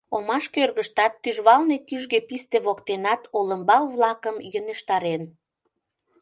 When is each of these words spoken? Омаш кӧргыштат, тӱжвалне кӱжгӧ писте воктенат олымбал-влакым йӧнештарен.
Омаш 0.15 0.45
кӧргыштат, 0.55 1.13
тӱжвалне 1.23 1.77
кӱжгӧ 1.87 2.19
писте 2.27 2.57
воктенат 2.65 3.21
олымбал-влакым 3.37 4.37
йӧнештарен. 4.51 5.23